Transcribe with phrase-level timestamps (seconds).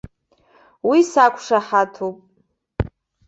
[0.89, 2.17] Уи сақәшаҳаҭуп.